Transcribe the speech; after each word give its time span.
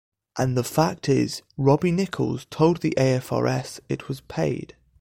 And 0.35 0.57
the 0.57 0.63
fact 0.63 1.07
is 1.07 1.43
Robbie 1.57 1.91
Nichols 1.91 2.45
told 2.49 2.77
the 2.81 2.95
Afrs 2.97 3.79
it 3.87 4.07
was 4.07 4.21
paid. 4.21 4.75